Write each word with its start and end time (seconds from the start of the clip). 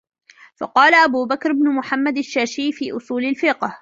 فَقَالَ 0.55 0.93
أَبُو 0.95 1.25
بَكْرِ 1.25 1.51
بْنُ 1.53 1.69
مُحَمَّدٍ 1.75 2.17
الشَّاشِيُّ 2.17 2.71
فِي 2.71 2.91
أُصُولِ 2.91 3.25
الْفِقْهِ 3.25 3.69